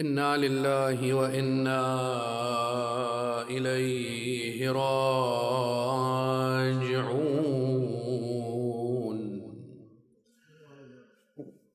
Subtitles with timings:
[0.00, 1.82] إنا لله وإنا
[3.50, 5.04] إليه راجعون.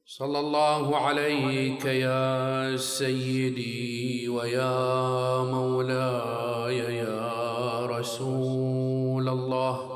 [0.05, 9.89] صلى الله عليك يا سيدي ويا مولاي يا رسول الله.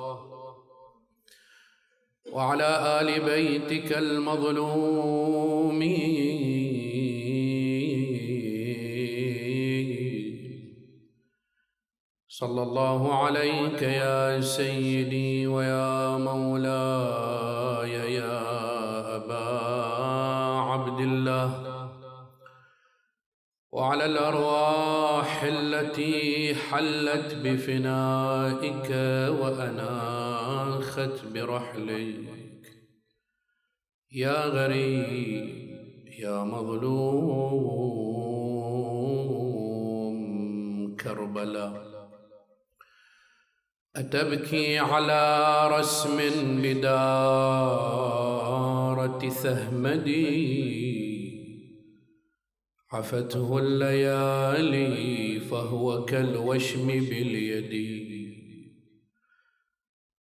[2.31, 5.13] وعلى آل بيتك المظلومين.
[12.33, 18.41] صلى الله عليك يا سيدي ويا مولاي يا
[19.15, 19.45] أبا
[20.71, 21.49] عبد الله.
[23.71, 28.89] وعلى الأرواح التي حلت بفنائك
[29.41, 32.63] وأناخت برحلك
[34.11, 35.47] يا غريب
[36.19, 37.65] يا مظلوم
[40.95, 41.92] كربلاء.
[43.95, 46.17] أتبكي على رسم
[46.61, 47.29] بدارة
[49.29, 50.63] ثهمدي
[52.91, 58.03] عفته الليالي فهو كالوشم باليد.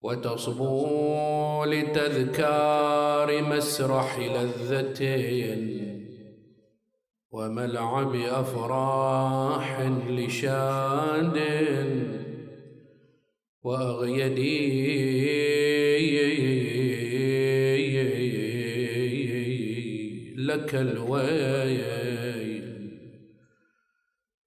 [0.01, 5.03] وتصبو لتذكار مسرح لذة
[7.31, 11.37] وملعب أفراح لشاد.
[13.63, 14.83] وأغيدي
[20.37, 21.83] لك الويل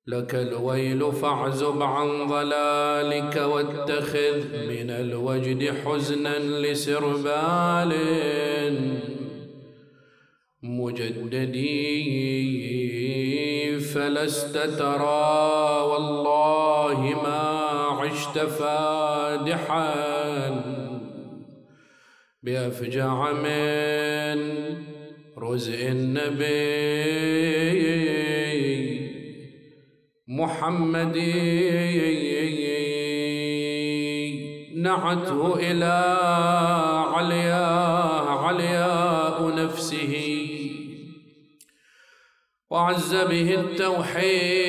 [0.06, 4.36] لك الويل فاعزب عن ضلالك واتخذ
[4.68, 7.92] من الوجد حزنا لسربال
[10.62, 11.86] مجددي
[13.80, 17.55] فلست ترى والله ما
[18.06, 19.94] عشت فادحا
[22.42, 24.38] بأفجع من
[25.38, 26.76] رزء النبي
[30.28, 31.16] محمد.
[34.76, 36.18] نعته إلى
[37.14, 40.14] علياء علياء نفسه.
[42.70, 44.66] وعز به التوحيد.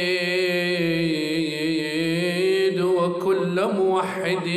[3.97, 4.47] وكل موحد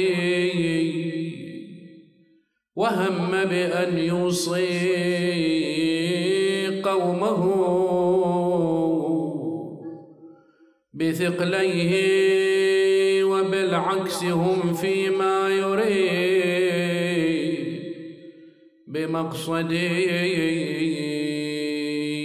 [2.77, 4.61] وهم بأن يوصي
[6.85, 7.41] قومه
[10.95, 11.95] بثقليه
[13.25, 16.81] وبالعكس هم فيما يريد
[18.89, 20.21] بمقصده.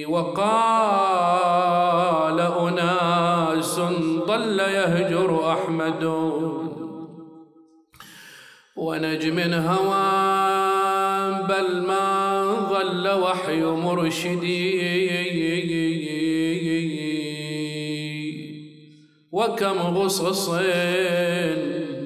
[0.10, 0.40] وقال
[2.40, 3.80] أناس
[4.28, 6.04] ضل يهجر أحمد.
[8.86, 10.06] ونجم هوى
[11.50, 12.06] بل ما
[12.70, 14.66] ظل وحي مرشدي.
[19.32, 20.50] وكم غصص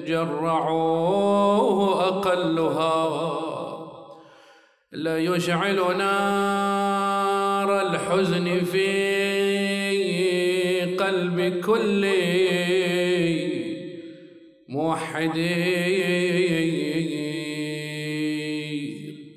[0.06, 3.00] جرعوه أقلها.
[4.92, 8.90] ليشعل نار الحزن في
[10.96, 12.06] قلب كل
[14.68, 15.36] موحد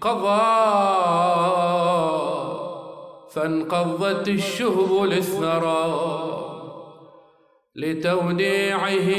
[0.04, 0.64] قضى
[3.32, 5.84] فانقضت الشهب للثرى
[7.76, 9.10] لتوديعه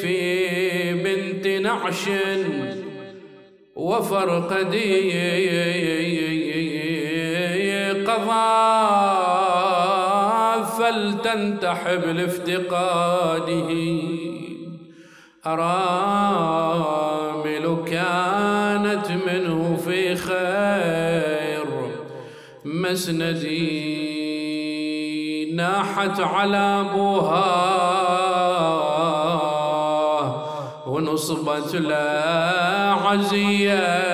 [0.00, 2.08] في بنت نعش
[3.76, 5.10] وفرقدي
[8.06, 8.50] قضى
[10.78, 13.70] فلتنتحب لافتقاده.
[15.46, 16.90] أرامل
[17.86, 19.49] كانت منه
[22.90, 24.00] مسندي
[25.54, 27.50] ناحت على أبوها
[30.86, 34.10] ونصبت له عزية.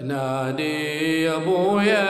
[0.00, 2.04] تنادي يا أبويا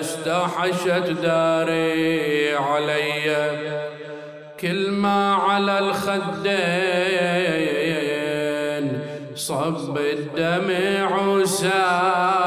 [0.00, 3.36] استحشت داري علي.
[4.60, 6.46] كل ما على الخدين
[9.34, 12.45] صب الدمع وسار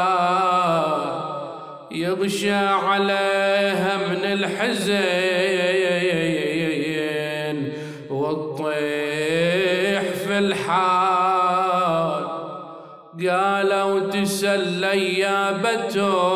[2.49, 4.99] يغشى عليها من الحزن
[10.39, 12.23] الحال.
[13.29, 16.29] قالوا تسلى يا بتول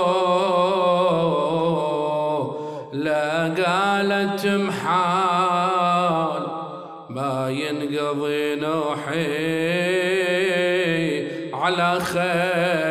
[4.04, 6.44] حالة محال.
[7.10, 9.13] ما ينقضي نوحي
[11.54, 12.82] على خير.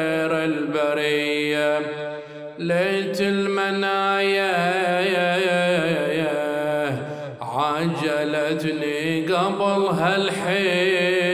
[2.62, 4.52] ليت المنايا
[7.40, 11.32] عجلتني قبل هالحين.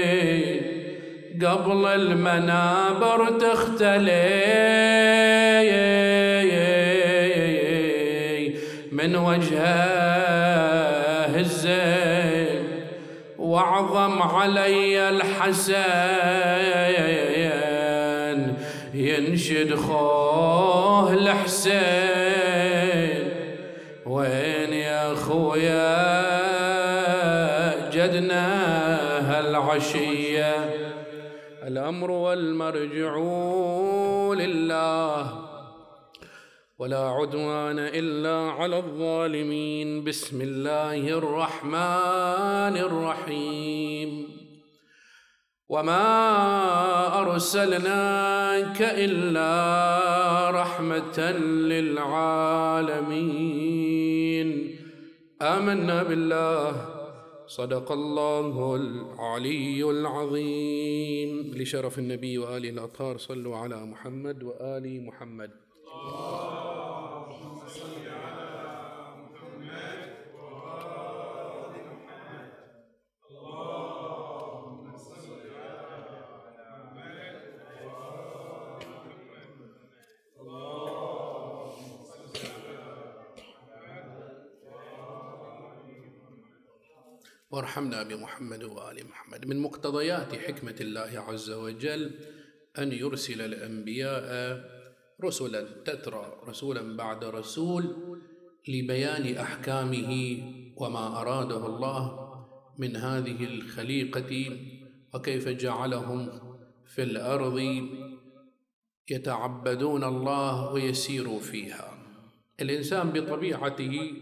[1.46, 4.19] قبل المنابر تختلي
[8.92, 9.69] من وجهه
[11.36, 12.64] الزين.
[13.38, 15.78] واعظم علي الحسين.
[18.94, 22.08] ينشد خوه الحسين.
[24.06, 25.99] وين يا خويا
[27.90, 28.49] جدنا
[29.31, 30.70] هالعشيه
[31.67, 33.17] الأمر والمرجع
[34.35, 35.49] لله
[36.79, 40.05] ولا عدوان إلا على الظالمين.
[40.05, 44.27] بسم الله الرحمن الرحيم.
[45.69, 49.50] وما ارسلناك الا
[50.50, 51.31] رحمه
[51.69, 53.19] للعالمين
[55.43, 56.73] آمنا بالله.
[57.47, 61.53] صدق الله العلي العظيم.
[61.56, 65.50] لشرف النبي وآله الأطهار صلوا على محمد وآل محمد.
[87.50, 89.47] وارحمنا بمحمد وآل محمد.
[89.47, 92.11] من مقتضيات حكمة الله عز وجل
[92.79, 94.61] أن يرسل الأنبياء
[95.25, 97.97] رسلا تترى رسولا بعد رسول
[98.69, 100.12] لبيان أحكامه
[100.77, 102.29] وما أراده الله
[102.79, 104.59] من هذه الخليقة
[105.15, 106.41] وكيف جعلهم
[106.87, 107.59] في الأرض
[109.11, 111.99] يتعبدون الله ويسيروا فيها.
[112.61, 114.12] الإنسان بطبيعته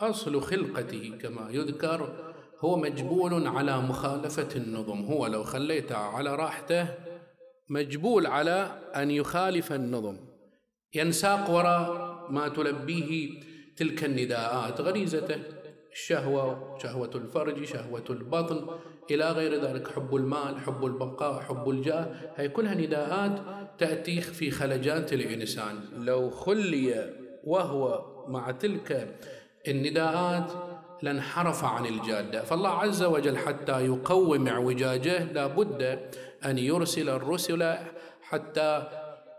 [0.00, 2.33] أصل خلقته كما يذكر
[2.64, 5.04] هو مجبول على مخالفة النظم.
[5.04, 6.88] هو لو خليته على راحته
[7.68, 10.16] مجبول على أن يخالف النظم.
[10.94, 13.40] ينساق وراء ما تلبيه
[13.76, 14.80] تلك النداءات.
[14.80, 15.36] غريزته
[15.92, 18.66] الشهوة شهوة الفرج شهوة البطن
[19.10, 22.06] إلى غير ذلك حب المال حب البقاء حب الجاه.
[22.36, 23.40] هي كلها نداءات
[23.78, 25.80] تأتي في خلجات الإنسان.
[25.96, 27.14] لو خلي
[27.44, 29.18] وهو مع تلك
[29.68, 30.52] النداءات
[31.04, 32.42] لانحرف عن الجادة.
[32.42, 35.98] فالله عز وجل حتى يقوم اعوجاجه لابد
[36.44, 37.74] أن يرسل الرسل
[38.22, 38.88] حتى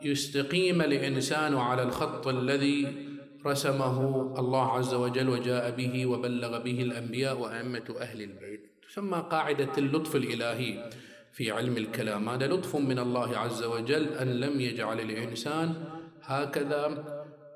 [0.01, 3.07] يستقيم الإنسان على الخط الذي
[3.45, 3.97] رسمه
[4.39, 8.61] الله عز وجل وجاء به وبلغ به الأنبياء وأئمة أهل البيت.
[8.89, 10.89] تسمى قاعدة اللطف الإلهي
[11.33, 12.29] في علم الكلام.
[12.29, 15.73] هذا لطف من الله عز وجل أن لم يجعل الإنسان
[16.21, 17.03] هكذا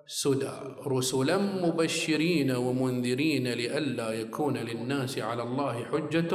[0.09, 0.57] سدى.
[0.87, 6.33] رسلا مبشرين ومنذرين لئلا يكون للناس على الله حجة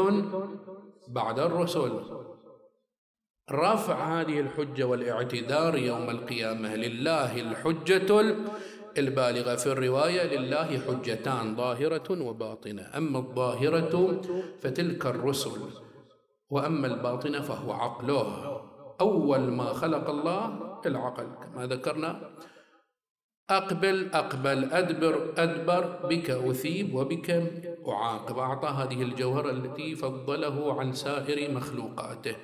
[1.08, 1.92] بعد الرسل.
[3.50, 6.74] رفع هذه الحجة والاعتذار يوم القيامة.
[6.76, 8.36] لله الحجة
[8.98, 10.38] البالغة في الرواية.
[10.38, 12.82] لله حجتان ظاهرة وباطنة.
[12.96, 14.22] أما الظاهرة
[14.60, 15.60] فتلك الرسل
[16.50, 18.60] وأما الباطنة فهو عقله.
[19.00, 20.44] أول ما خلق الله
[20.86, 22.30] العقل كما ذكرنا.
[23.50, 27.30] أقبل أقبل أدبر أدبر بك أثيب وبك
[27.88, 28.38] أعاقب.
[28.38, 32.36] أعطى هذه الجوهرة التي فضله عن سائر مخلوقاته.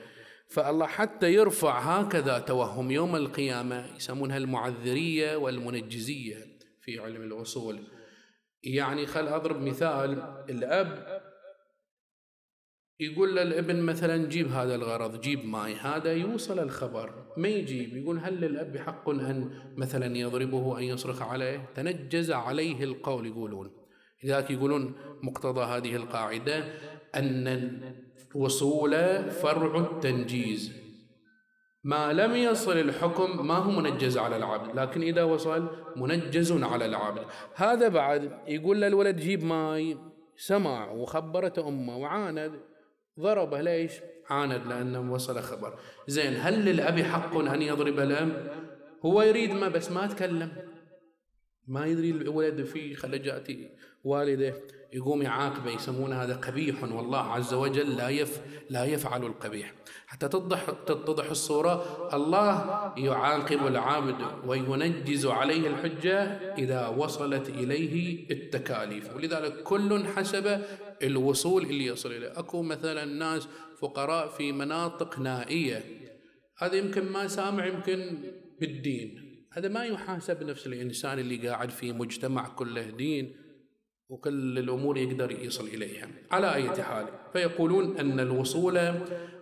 [0.48, 6.36] فالله حتى يرفع هكذا توهم يوم القيامة يسمونها المعذرية والمنجزية
[6.82, 7.80] في علم الأصول.
[8.62, 11.20] يعني خل أضرب مثال الأب
[13.00, 17.14] يقول للابن مثلا جيب هذا الغرض جيب ماي هذا يوصل الخبر.
[17.36, 23.26] ما يجيب يقول هل للأب حق أن مثلا يضربه أن يصرخ عليه؟ تنجز عليه القول
[23.26, 23.70] يقولون.
[24.24, 26.64] لذلك يقولون مقتضى هذه القاعدة
[27.14, 27.80] أن
[28.34, 28.92] الوصول
[29.30, 30.72] فرع التنجيز.
[31.84, 37.24] ما لم يصل الحكم ما هو منجز على العبد لكن إذا وصل منجز على العبد.
[37.54, 39.98] هذا بعد يقول للولد جيب ماي
[40.36, 42.69] سمع وخبرت أمه وعاند.
[43.20, 43.92] ضربه ليش؟
[44.30, 48.48] عاند لأنه وصل خبر زين هل للأب حق أن يضرب الأم؟
[49.04, 50.52] هو يريد ما بس ما تكلم
[51.66, 53.70] ما يدري الولد في خلجاتي
[54.04, 54.54] والده
[54.92, 59.74] يقوم يعاقبه يسمون هذا قبيح والله عز وجل لا يف لا يفعل القبيح.
[60.06, 62.54] حتى تتضح تتضح الصورة الله
[62.96, 64.16] يعاقب العبد
[64.46, 66.22] وينجز عليه الحجة
[66.58, 69.16] إذا وصلت إليه التكاليف.
[69.16, 70.62] ولذلك كل حسب
[71.02, 72.38] الوصول اللي يصل إليه.
[72.38, 73.48] أكو مثلا ناس
[73.80, 75.84] فقراء في مناطق نائية.
[76.58, 78.18] هذا يمكن ما سامع يمكن
[78.60, 79.30] بالدين.
[79.52, 83.39] هذا ما يحاسب نفس الإنسان اللي قاعد في مجتمع كله دين.
[84.10, 86.08] وكل الأمور يقدر يصل إليها.
[86.30, 88.94] على أي حال فيقولون أن الوصول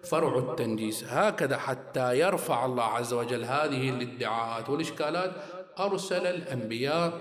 [0.05, 1.05] فرع التنجيس.
[1.05, 5.33] هكذا حتى يرفع الله عز وجل هذه الادعاءات والإشكالات
[5.79, 7.13] أرسل الأنبياء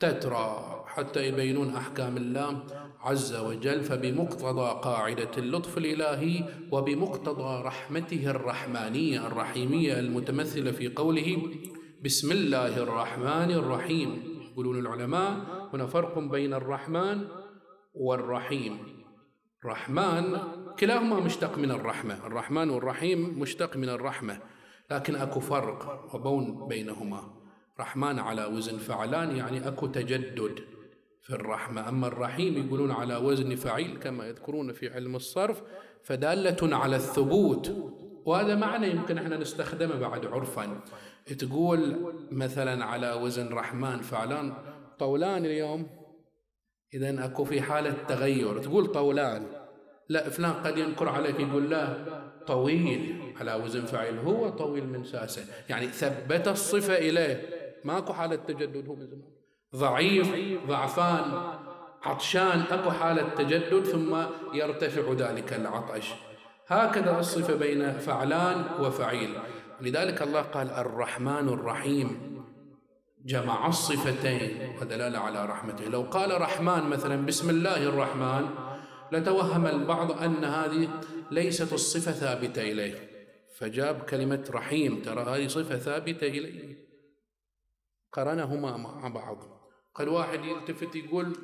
[0.00, 0.82] تترى.
[0.86, 2.62] حتى يبينون أحكام الله
[3.00, 11.42] عز وجل فبمقتضى قاعدة اللطف الإلهي وبمقتضى رحمته الرحمانية الرحيمية المتمثلة في قوله
[12.04, 14.22] بسم الله الرحمن الرحيم
[14.52, 17.28] يقولون العلماء هنا فرق بين الرحمن
[17.94, 18.78] والرحيم.
[19.64, 20.38] رحمن
[20.78, 22.26] كلاهما مشتق من الرحمة.
[22.26, 24.38] الرحمن والرحيم مشتق من الرحمة
[24.90, 27.22] لكن أكو فرق وبون بينهما.
[27.80, 30.60] رحمن على وزن فعلان يعني أكو تجدد
[31.22, 31.88] في الرحمة.
[31.88, 35.62] أما الرحيم يقولون على وزن فعيل كما يذكرون في علم الصرف
[36.02, 37.72] فدالة على الثبوت.
[38.24, 40.80] وهذا معنى يمكن إحنا نستخدمه بعد عرفا.
[41.38, 44.54] تقول مثلا على وزن رحمن فعلان
[45.02, 45.86] طولان اليوم؟
[46.94, 48.58] إذا أكو في حالة تغير.
[48.58, 49.46] تقول طولان.
[50.08, 51.96] لا فلان قد ينكر عليك يقول لا.
[52.46, 55.44] طويل على وزن فعيل هو طويل من ساسه.
[55.68, 57.48] يعني ثبت الصفة إليه.
[57.84, 59.32] ماكو حالة تجدد هو من زمان.
[59.76, 60.34] ضعيف
[60.66, 61.24] ضعفان
[62.02, 64.16] عطشان أكو حالة تجدد ثم
[64.54, 66.14] يرتفع ذلك العطش.
[66.66, 69.34] هكذا الصفة بين فعلان وفعيل.
[69.80, 72.41] لذلك الله قال الرحمن الرحيم.
[73.24, 75.84] جمع الصفتين ودلالة على رحمته.
[75.84, 78.48] لو قال رحمن مثلا بسم الله الرحمن
[79.12, 81.00] لتوهم البعض أن هذه
[81.30, 83.10] ليست الصفة ثابتة إليه.
[83.58, 86.76] فجاب كلمة رحيم ترى هذه صفة ثابتة إليه؟
[88.12, 89.38] قرنهما مع بعض.
[89.94, 91.36] قال واحد يلتفت يقول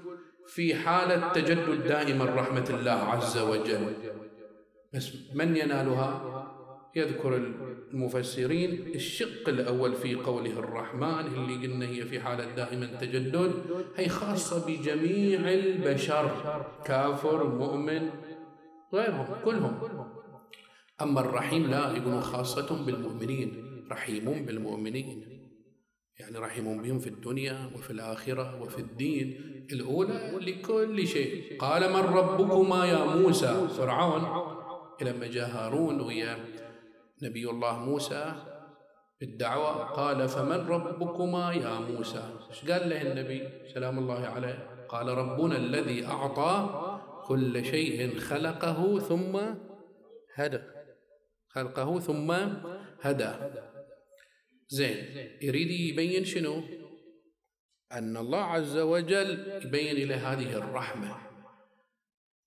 [0.47, 3.95] في حالة تجدد دائما رحمة الله عز وجل.
[4.95, 6.58] بس من ينالها؟
[6.97, 7.37] يذكر
[7.93, 13.53] المفسرين الشق الأول في قوله الرحمن اللي قلنا هي في حالة دائما تجدد
[13.97, 16.31] هي خاصة بجميع البشر
[16.85, 18.11] كافر مؤمن
[18.95, 19.79] غيرهم كلهم.
[21.03, 25.39] أما الرحيم لا يقولون خاصة بالمؤمنين رحيم بالمؤمنين.
[26.19, 29.41] يعني رحيم بهم في الدنيا وفي الآخرة وفي الدين
[29.73, 31.59] الأولى لكل شيء.
[31.59, 34.23] قال من ربكما يا موسى؟ فرعون.
[35.03, 36.39] لما جاء هارون ويا
[37.23, 38.35] نبي الله موسى
[39.21, 39.85] بالدعوة.
[39.85, 44.87] قال فمن ربكما يا موسى؟ إيش قال له النبي؟ سلام الله عليه.
[44.89, 46.55] قال ربنا الذي أعطى
[47.27, 49.41] كل شيء خلقه ثم
[50.35, 50.61] هدى.
[51.49, 52.37] خلقه ثم
[53.01, 53.33] هدى.
[54.69, 54.97] زين
[55.43, 56.63] يريد يبين شنو؟
[57.93, 61.28] أن الله عز وجل يبين إلى هذه الرحمة.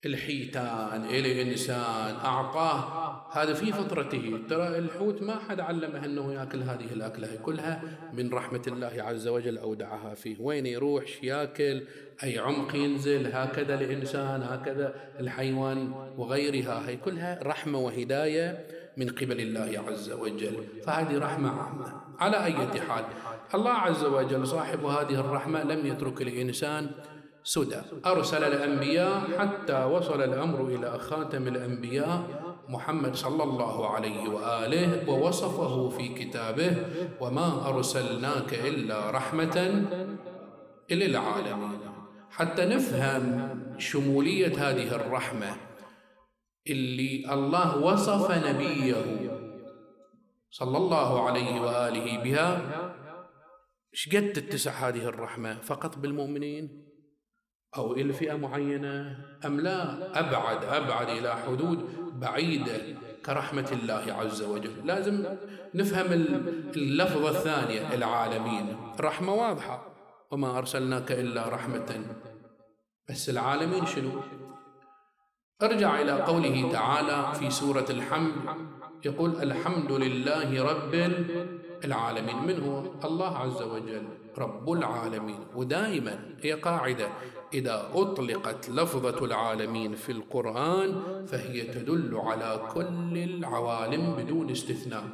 [0.06, 3.12] الحيتان إلى إنسان أعطاه.
[3.32, 4.38] هذا في فطرته.
[4.48, 7.28] ترى الحوت ما حد علمه أنه يأكل هذه الأكلة.
[7.42, 7.82] كلها
[8.12, 10.36] من رحمة الله عز وجل أودعها فيه.
[10.40, 11.82] وين يروح؟ يأكل.
[12.24, 16.88] أي عمق ينزل؟ هكذا الإنسان هكذا الحيوان وغيرها.
[16.88, 18.66] هي كلها رحمة وهداية
[18.96, 20.64] من قبل الله عز وجل.
[20.86, 22.02] فهذه رحمة عامة.
[22.18, 23.04] على أي حال
[23.54, 26.90] الله عز وجل صاحب هذه الرحمة لم يترك الإنسان
[27.44, 27.80] سدى.
[28.06, 36.08] أرسل الأنبياء حتى وصل الأمر إلى خاتم الأنبياء محمد صلى الله عليه وآله ووصفه في
[36.08, 36.76] كتابه
[37.20, 39.84] وما أرسلناك إلا رحمة
[40.90, 41.80] للعالمين.
[42.30, 43.24] حتى نفهم
[43.78, 45.56] شمولية هذه الرحمة
[46.66, 48.94] اللي الله وصف نبيه
[50.50, 52.50] صلى الله عليه وآله بها.
[53.92, 56.91] شقد تتسع هذه الرحمة فقط بالمؤمنين؟
[57.76, 61.88] أو إلى فئة معينة أم لا؟ أبعد أبعد إلى حدود
[62.20, 62.80] بعيدة
[63.26, 64.86] كرحمة الله عز وجل.
[64.86, 65.24] لازم
[65.74, 66.12] نفهم
[66.76, 68.76] اللفظة الثانية العالمين.
[69.00, 69.86] رحمة واضحة.
[70.30, 72.04] وما أرسلناك إلا رحمة.
[73.08, 74.10] بس العالمين شنو؟
[75.62, 78.32] ارجع إلى قوله تعالى في سورة الحمد.
[79.04, 80.94] يقول الحمد لله رب
[81.84, 82.36] العالمين.
[82.36, 84.21] من هو؟ الله عز وجل.
[84.38, 85.40] رب العالمين.
[85.56, 87.08] ودائما هي قاعدة
[87.54, 95.04] إذا أطلقت لفظة العالمين في القرآن فهي تدل على كل العوالم بدون استثناء.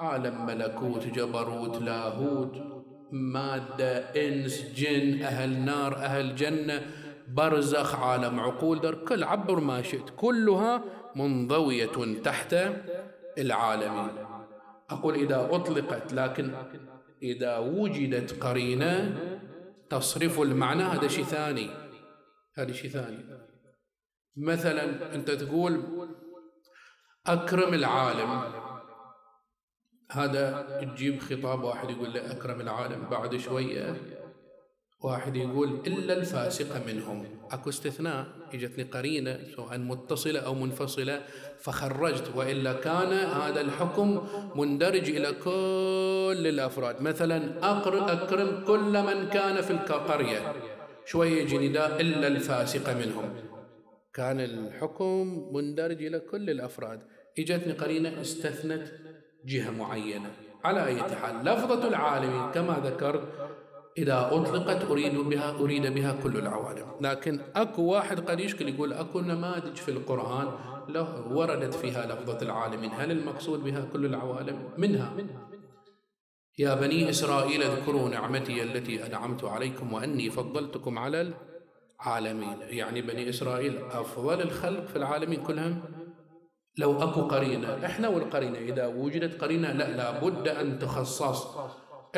[0.00, 2.56] عالم ملكوت جبروت لاهوت
[3.12, 6.86] مادة إنس جن أهل نار أهل جنة
[7.28, 10.82] برزخ عالم عقول در كل عبر ما شئت كلها
[11.16, 12.56] منضوية تحت
[13.38, 14.10] العالمين.
[14.90, 16.52] أقول إذا أطلقت لكن
[17.22, 19.20] إذا وجدت قرينة
[19.90, 21.70] تصرف المعنى هذا شيء ثاني.
[22.54, 23.24] هذا شيء ثاني.
[24.36, 25.82] مثلا أنت تقول
[27.26, 28.42] أكرم العالم.
[30.12, 33.96] هذا تجيب خطاب واحد يقول له أكرم العالم بعد شوية.
[35.06, 37.24] واحد يقول إلا الفاسق منهم.
[37.50, 38.26] أكو استثناء.
[38.54, 41.20] إجتني قرينة سواء متصلة أو منفصلة.
[41.58, 47.02] فخرجت وإلا كان هذا الحكم مندرج إلى كل الأفراد.
[47.02, 47.38] مثلا
[47.72, 50.52] أكرم كل من كان في القرية.
[51.04, 53.34] شوية يجي نداء إلا الفاسق منهم.
[54.14, 57.00] كان الحكم مندرج إلى كل الأفراد.
[57.38, 58.84] إجتني قرينة استثنت
[59.44, 60.30] جهة معينة.
[60.64, 63.22] على أي حال لفظة العالمين كما ذكرت
[63.98, 66.86] إذا أطلقت أريد بها أريد بها كل العوالم.
[67.00, 70.48] لكن أكو واحد قد يشكل يقول أكو نماذج في القرآن
[70.88, 72.90] له وردت فيها لفظة العالمين.
[72.90, 75.12] هل المقصود بها كل العوالم؟ منها.
[76.58, 81.32] يا بني إسرائيل اذكروا نعمتي التي أنعمت عليكم وأني فضلتكم على
[82.00, 82.56] العالمين.
[82.60, 85.82] يعني بني إسرائيل أفضل الخلق في العالمين كلهم؟
[86.78, 91.56] لو أكو قرينة إحنا والقرينة إذا وجدت قرينة لا لابد أن تخصص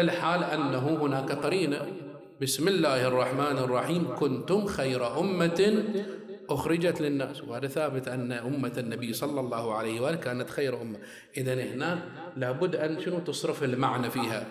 [0.01, 1.87] الحال أنه هناك قرينة
[2.43, 4.15] بسم الله الرحمن الرحيم.
[4.15, 5.85] كنتم خير أمة
[6.51, 7.45] أخرجت للناس.
[7.45, 10.99] وهذا ثابت أن أمة النبي صلى الله عليه وآله كانت خير أمة.
[11.37, 11.99] إذا هنا
[12.37, 14.47] لابد أن شنو؟ تصرف المعنى فيها.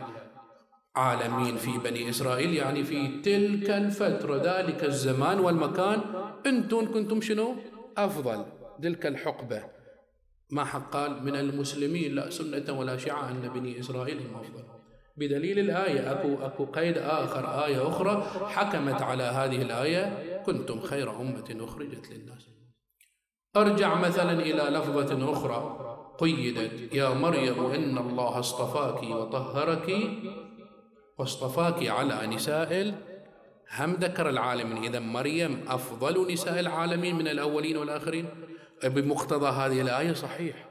[0.96, 6.02] عالمين في بني إسرائيل يعني في تلك الفترة ذلك الزمان والمكان
[6.46, 7.56] أنتم كنتم شنو؟
[7.98, 8.46] أفضل.
[8.84, 9.64] تلك الحقبة.
[10.50, 14.77] ما حق قال من المسلمين؟ لا سنة ولا شيعة أن بني إسرائيل هم أفضل.
[15.18, 16.12] بدليل الآية.
[16.12, 22.50] أكو أكو قيد آخر آية أخرى حكمت على هذه الآية كنتم خير أمة أخرجت للناس.
[23.56, 25.88] أرجع مثلا إلى لفظة أخرى
[26.20, 29.94] قيدت يا مريم إن الله اصطفاك وطهرك
[31.18, 32.94] واصطفاك على نساء
[33.78, 38.26] هم ذكر العالمين إذا مريم أفضل نساء العالمين من الأولين والآخرين.
[38.84, 40.70] بمقتضى هذه الآية صحيح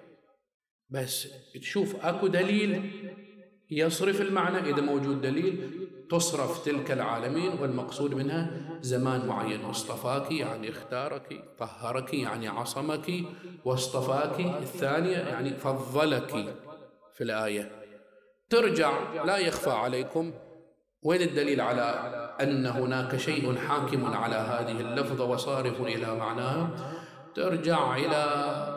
[0.91, 2.91] بس تشوف أكو دليل
[3.71, 5.71] يصرف المعنى إذا موجود دليل
[6.11, 8.51] تصرف تلك العالمين والمقصود منها
[8.81, 9.65] زمان معين.
[9.65, 13.13] أصطفاك يعني اختارك طهرك يعني عصمك
[13.65, 16.55] واصطفاك الثانية يعني فضلك
[17.15, 17.71] في الآية.
[18.51, 20.33] ترجع لا يخفى عليكم.
[21.03, 21.83] وين الدليل على
[22.41, 26.71] أن هناك شيء حاكم على هذه اللفظة وصارف إلى معناها؟
[27.35, 28.76] ترجع إلى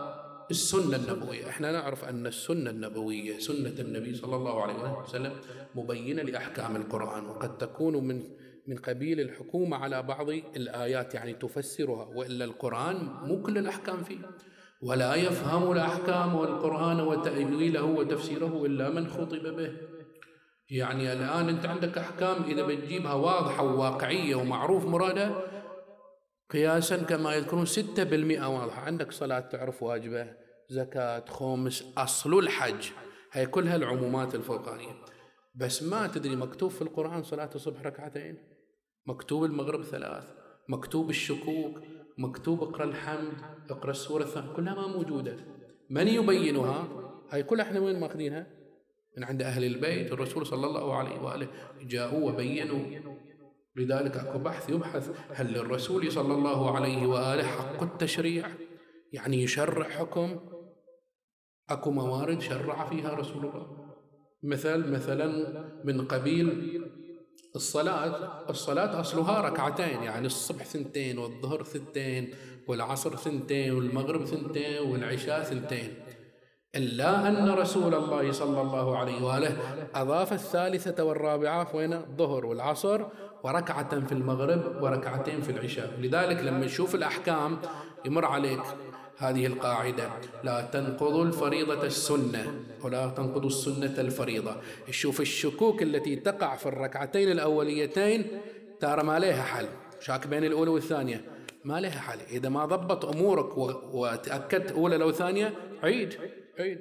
[0.51, 1.49] السنة النبوية.
[1.49, 5.33] إحنا نعرف أن السنة النبوية سنة النبي صلى الله عليه وسلم
[5.75, 8.23] مبينة لأحكام القرآن وقد تكون من
[8.67, 14.17] من قبيل الحكومة على بعض الآيات يعني تفسرها وإلا القرآن مو كل الأحكام فيه.
[14.81, 19.71] ولا يفهم الأحكام والقرآن وتأويله وتفسيره إلا من خطب به.
[20.69, 25.41] يعني الآن أنت عندك أحكام إذا بتجيبها واضحة وواقعية ومعروف مرادها
[26.49, 28.81] قياسا كما يذكرون ستة بالمئة واضحة.
[28.81, 30.33] عندك صلاة تعرف واجبة
[30.69, 32.89] زكاة خمس أصل الحج.
[33.31, 34.91] هي كلها العمومات الفوقانية.
[35.55, 38.37] بس ما تدري مكتوب في القرآن صلاة الصبح ركعتين؟
[39.05, 40.23] مكتوب المغرب ثلاث.
[40.69, 41.79] مكتوب الشكوك.
[42.17, 43.33] مكتوب اقرأ الحمد
[43.69, 44.53] اقرأ السورة الثانية.
[44.53, 45.37] كلها ما موجودة.
[45.89, 46.87] من يبينها؟
[47.29, 48.47] هاي كلها إحنا وين ماخذينها؟
[49.17, 50.11] من عند أهل البيت.
[50.11, 51.47] الرسول صلى الله عليه وآله
[51.81, 52.99] جاءوا وبينوا.
[53.79, 58.47] لذلك أكو بحث يبحث هل للرسول صلى الله عليه وآله حق التشريع؟
[59.13, 60.39] يعني يشرع حكم
[61.69, 63.67] أكو موارد شرع فيها رسول الله.
[64.43, 65.27] مثل مثلا
[65.83, 66.81] من قبيل
[67.55, 72.33] الصلاة الصلاة أصلها ركعتين يعني الصبح ثنتين والظهر ثنتين
[72.67, 75.93] والعصر ثنتين والمغرب ثنتين والعشاء ثنتين.
[76.75, 79.57] إلا أن رسول الله صلى الله عليه وآله
[79.95, 83.05] أضاف الثالثة والرابعة وين الظهر والعصر
[83.43, 85.93] وركعة في المغرب وركعتين في العشاء.
[85.99, 87.57] لذلك لما نشوف الأحكام
[88.05, 88.61] يمر عليك
[89.17, 90.09] هذه القاعدة.
[90.43, 94.55] لا تنقض الفريضة السنة ولا تنقض السنة الفريضة.
[94.89, 98.27] شوف الشكوك التي تقع في الركعتين الأوليتين
[98.79, 99.65] ترى ما لها حل.
[99.99, 101.21] شاك بين الأولى والثانية؟
[101.63, 102.19] ما لها حل.
[102.31, 103.57] إذا ما ضبط أمورك
[103.93, 106.13] وتأكدت أولى لو ثانية عيد
[106.59, 106.79] عيد.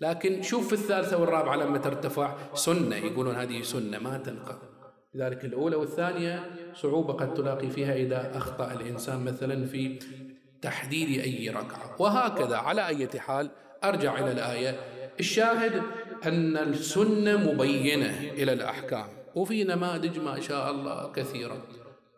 [0.00, 2.96] لكن شوف في الثالثة والرابعة لما ترتفع سنة.
[2.96, 4.69] يقولون هذه سنة ما تنقض.
[5.14, 6.44] لذلك الأولى والثانية
[6.74, 9.98] صعوبة قد تلاقي فيها إذا أخطأ الإنسان مثلا في
[10.62, 11.96] تحديد أي ركعة.
[11.98, 13.50] وهكذا على أي حال
[13.84, 14.80] أرجع إلى الآية.
[15.20, 15.82] الشاهد
[16.26, 21.62] أن السنة مبينة إلى الأحكام وفي نماذج ما شاء الله كثيرة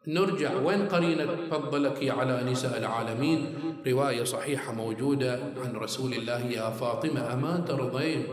[0.07, 3.55] نرجع وين قرينة فضلك على نساء العالمين؟
[3.87, 8.27] رواية صحيحة موجودة عن رسول الله يا فاطمة أما ترضين؟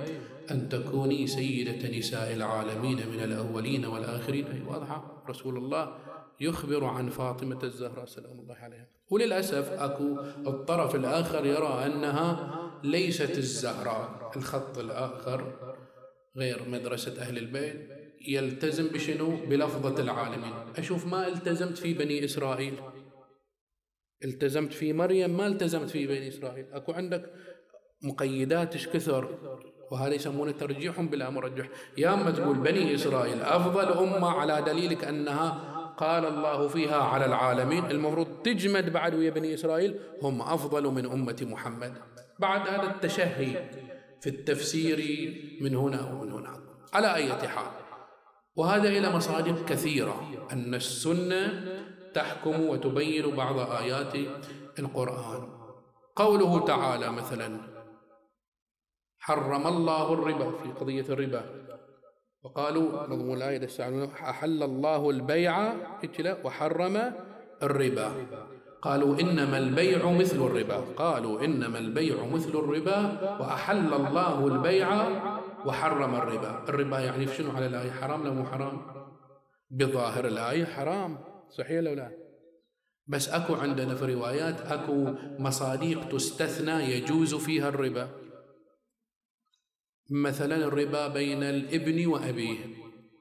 [0.51, 4.47] أن تكوني سيدة نساء العالمين من الأولين والآخرين.
[4.47, 5.97] أي واضحة؟ رسول الله
[6.41, 14.31] يخبر عن فاطمة الزهراء سلام الله عليها وللأسف أكو الطرف الآخر يرى أنها ليست الزهراء.
[14.35, 15.53] الخط الآخر
[16.37, 17.89] غير مدرسة أهل البيت
[18.27, 20.53] يلتزم بشنو؟ بلفظة العالمين.
[20.77, 22.73] أشوف ما التزمت في بني إسرائيل.
[24.23, 26.65] التزمت في مريم ما التزمت في بني إسرائيل.
[26.71, 27.33] أكو عندك
[28.01, 29.39] مقيدات كثر؟
[29.91, 35.75] وهذا يسمونه ترجيح بلا مرجح يا أما تقول بني إسرائيل أفضل أمة على دليلك أنها
[35.97, 37.85] قال الله فيها على العالمين.
[37.85, 39.99] المفروض تجمد بعد ويا بني إسرائيل.
[40.23, 41.93] هم أفضل من أمة محمد.
[42.39, 43.69] بعد هذا التشهي
[44.21, 44.99] في التفسير
[45.61, 46.59] من هنا ومن هناك
[46.93, 47.71] على أي حال.
[48.55, 50.47] وهذا إلى مصادر كثيرة.
[50.51, 51.63] أن السنة
[52.13, 54.13] تحكم وتبين بعض آيات
[54.79, 55.49] القرآن.
[56.15, 57.59] قوله تعالى مثلا
[59.29, 61.43] حرم الله الربا في قضية الربا.
[62.43, 63.67] وقالوا مضمون الآية
[64.29, 65.73] أحل الله البيع؟
[66.43, 67.13] وحرم
[67.63, 68.11] الربا.
[68.81, 70.77] قالوا إنما البيع مثل الربا.
[70.97, 72.97] قالوا إنما البيع مثل الربا
[73.41, 74.89] وأحل الله البيع
[75.65, 76.63] وحرم الربا.
[76.69, 78.81] الربا يعني في شنو على الآية؟ حرام لو مو حرام؟
[79.71, 81.17] بظاهر الآية حرام.
[81.49, 82.11] صحيح لو لا؟
[83.07, 88.09] بس أكو عندنا في روايات أكو مصاديق تستثنى يجوز فيها الربا.
[90.09, 92.57] مثلا الربا بين الابن وأبيه.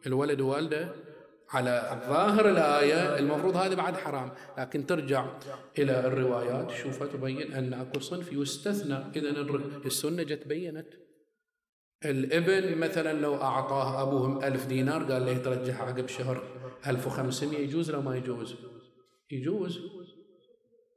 [0.07, 0.93] الولد ووالده
[1.51, 5.39] على ظاهر الآية المفروض هذا بعد حرام لكن ترجع
[5.79, 8.95] إلى الروايات تشوفها تبين أن أكو صنف يستثنى.
[9.17, 9.31] إذا
[9.87, 10.89] السنة جت بينت.
[12.05, 16.43] الابن مثلا لو أعطاه أبوه ألف دينار قال له ترجعها عقب شهر
[16.87, 18.57] ألف وخمسمية يجوز لو ما يجوز؟
[19.31, 19.81] يجوز.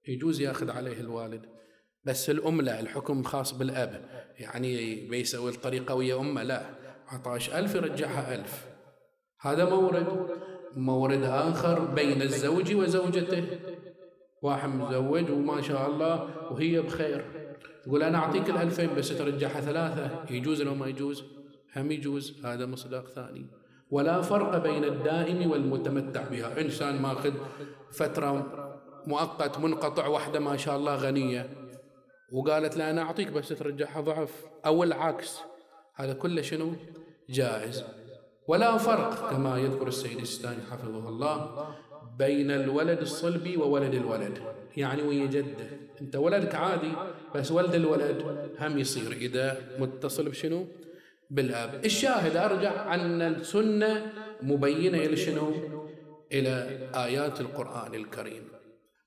[0.08, 1.46] يجوز ياخذ عليه الوالد.
[2.06, 4.06] بس الأم لا الحكم خاص بالأب.
[4.40, 6.62] يعني بيسوي الطريقة ويا أمه لا.
[7.08, 8.66] عطاش ألف يرجعها ألف.
[9.42, 10.28] هذا مورد.
[10.76, 13.44] مورد آخر بين الزوج وزوجته.
[14.42, 17.26] واحد مزوج وما شاء الله وهي بخير.
[17.84, 20.34] تقول أنا أعطيك الألفين بس ترجعها ثلاثة.
[20.34, 21.24] يجوز لو ما يجوز؟
[21.76, 22.46] هم يجوز.
[22.46, 23.46] هذا مصداق ثاني.
[23.92, 26.62] ولا فرق بين الدائم والمتمتع بها.
[26.62, 27.34] إنسان ماخذ
[27.92, 28.32] فترة
[29.08, 31.61] مؤقت منقطع واحدة ما شاء الله غنية.
[32.32, 34.46] وقالت لا أنا أعطيك بس ترجعها ضعف.
[34.65, 35.39] أو العكس
[35.96, 36.74] هذا كله شنو؟
[37.30, 37.84] جائز.
[38.48, 41.67] ولا فرق كما يذكر السيد السيستاني حفظه الله
[42.17, 44.39] بين الولد الصلبي وولد الولد.
[44.78, 45.67] يعني ويا جده
[46.02, 46.91] أنت ولدك عادي
[47.36, 50.65] بس ولد الولد هم يصير إذا متصل بشنو؟
[51.30, 51.86] بالآب.
[51.86, 55.52] الشاهد أرجع أن السنة مبينة إلى شنو؟
[56.32, 58.44] إلى آيات القرآن الكريم.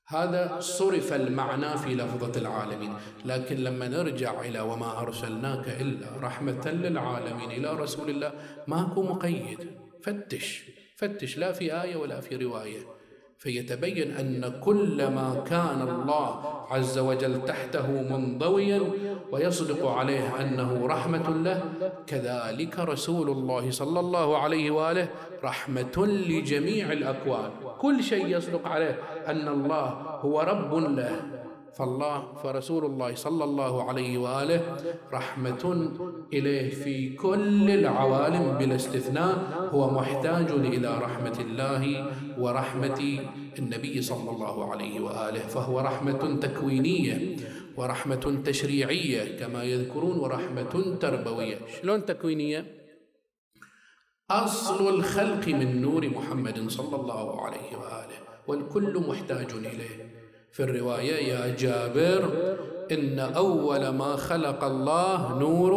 [0.07, 2.95] هذا صرف المعنى في لفظة العالمين.
[3.25, 8.33] لكن لما نرجع إلى وما أرسلناك إلا رحمة للعالمين إلى رسول الله
[8.69, 9.71] ماكو مقيد.
[10.03, 10.65] فتش
[10.97, 11.39] فتش.
[11.39, 12.81] لا في آية ولا في رواية.
[13.45, 16.29] فيتبين أن كل ما كان الله
[16.71, 18.81] عز وجل تحته منضويا
[19.33, 21.63] ويصدق عليه أنه رحمة له
[22.07, 25.09] كذلك رسول الله صلى الله عليه وآله
[25.45, 27.51] رحمة لجميع الأكوان.
[27.79, 29.87] كل شيء يصدق عليه أن الله
[30.25, 31.21] هو رب له.
[31.77, 34.61] فالله فرسول الله صلى الله عليه وآله
[35.13, 35.91] رحمة
[36.33, 41.83] إليه في كل العوالم بلا استثناء هو محتاج إلى رحمة الله
[42.39, 43.01] ورحمة
[43.59, 47.37] النبي صلى الله عليه وآله فهو رحمة تكوينية
[47.77, 51.59] ورحمة تشريعية كما يذكرون ورحمة تربوية.
[51.83, 52.67] شلون تكوينية؟
[54.31, 60.24] أصل الخلق من نور محمد صلى الله عليه وآله والكل محتاج إليه.
[60.55, 62.23] في الرواية يا جابر
[62.93, 65.75] إن أول ما خلق الله نور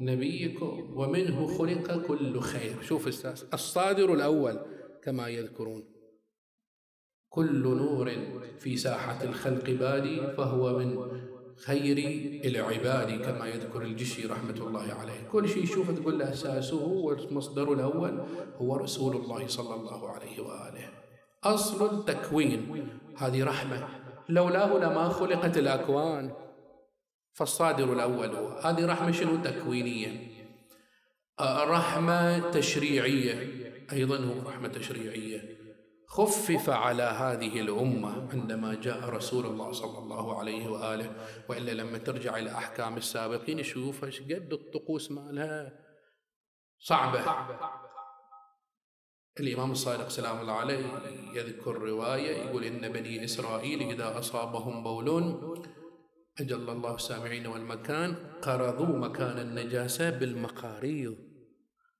[0.00, 2.82] نبيكم ومنه خلق كل خير.
[2.82, 4.60] شوف أستاذ الصادر الأول
[5.02, 5.84] كما يذكرون.
[7.28, 8.12] كل نور
[8.58, 11.20] في ساحة الخلق بادي فهو من
[11.56, 11.98] خير
[12.44, 15.28] العباد كما يذكر الجشي رحمة الله عليه.
[15.32, 18.20] كل شيء يشوفه تقول له أساسه والمصدر الأول
[18.56, 20.97] هو رسول الله صلى الله عليه وآله.
[21.44, 22.88] أصل التكوين.
[23.16, 23.88] هذه رحمة.
[24.28, 26.34] لولاه لما خلقت الأكوان.
[27.32, 28.48] فالصادر الأول هو.
[28.48, 30.28] هذه رحمة شنو؟ تكوينية.
[31.40, 33.58] رحمة تشريعية.
[33.92, 35.58] أيضا هو رحمة تشريعية.
[36.06, 41.12] خفف على هذه الأمة عندما جاء رسول الله صلى الله عليه وآله.
[41.48, 45.72] وإلا لما ترجع إلى أحكام السابقين شوف قد الطقوس مالها.
[46.78, 47.24] صعبة.
[49.40, 50.84] الإمام الصادق سلام الله عليه
[51.34, 55.34] يذكر رواية يقول إن بني إسرائيل إذا أصابهم بول
[56.40, 61.16] أجل الله السامعين والمكان قرضوا مكان النجاسة بالمقاريض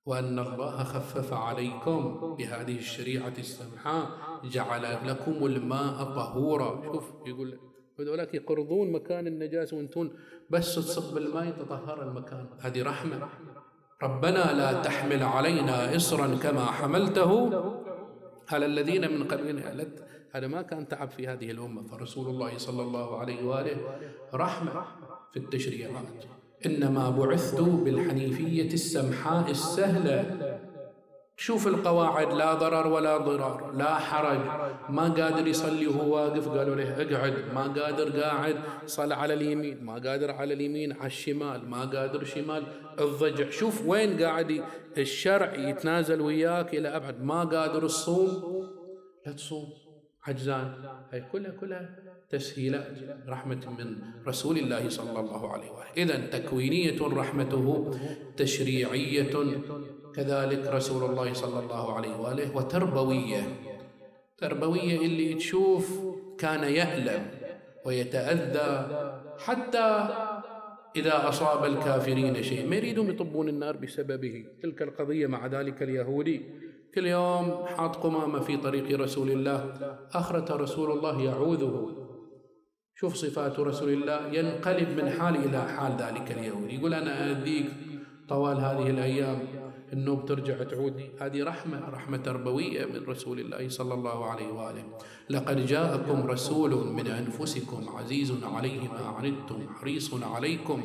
[0.06, 4.10] وأن الله خفف عليكم بهذه الشريعة السمحاء
[4.44, 6.92] جعل لكم الماء طهورا.
[6.92, 7.58] شوف يقول
[8.00, 10.12] هذولاك يقرضون مكان النجاسة وأنتون
[10.50, 12.46] بس تصب الماء يتطهر المكان.
[12.60, 13.28] هذه رحمة.
[14.02, 17.50] ربنا لا تحمل علينا إصرا كما حملته.
[18.48, 19.86] على الذين من قبلنا
[20.32, 23.76] هذا ما كان تعب في هذه الأمة فرسول الله صلى الله عليه وآله
[24.34, 24.84] رحمة
[25.32, 26.24] في التشريعات.
[26.66, 30.47] إنما بعثت بالحنيفية السمحاء السهلة.
[31.40, 34.38] شوف القواعد لا ضرر ولا ضرار لا حرج.
[34.88, 37.34] ما قادر يصلي وهو واقف قالوا له اقعد.
[37.54, 39.84] ما قادر قاعد صل على اليمين.
[39.84, 41.68] ما قادر على اليمين على الشمال.
[41.68, 42.62] ما قادر شمال
[43.00, 43.50] الضجع.
[43.50, 44.64] شوف وين قاعد
[44.98, 47.22] الشرع يتنازل وياك إلى أبعد.
[47.22, 48.30] ما قادر الصوم
[49.26, 49.68] لا تصوم.
[50.26, 50.74] عجزان.
[51.10, 51.88] هي كلها كلها
[52.30, 52.86] تسهيلات
[53.28, 53.96] رحمة من
[54.26, 55.92] رسول الله صلى الله عليه وآله.
[55.96, 57.94] إذا تكوينية رحمته
[58.36, 59.34] تشريعية
[60.18, 63.42] كذلك رسول الله صلى الله عليه وآله وتربوية.
[64.38, 65.86] تربوية اللي تشوف
[66.38, 67.22] كان يألم
[67.86, 68.70] ويتأذى
[69.38, 69.88] حتى
[70.96, 72.66] إذا أصاب الكافرين شيء.
[72.66, 74.44] ما يريدون يطبون النار بسببه.
[74.62, 76.40] تلك القضية مع ذلك اليهودي.
[76.94, 79.58] كل يوم حاط قمامة في طريق رسول الله.
[80.12, 81.74] أخرة رسول الله يعوذه.
[82.94, 84.26] شوف صفات رسول الله.
[84.26, 86.74] ينقلب من حال إلى حال ذلك اليهودي.
[86.74, 87.66] يقول أنا أذيك
[88.28, 89.67] طوال هذه الأيام.
[89.92, 94.84] النوم ترجع تعود هذه رحمة رحمة تربوية من رسول الله صلى الله عليه وآله.
[95.30, 100.82] لقد جاءكم رسول من أنفسكم عزيز عليه ما عنتم حريص عليكم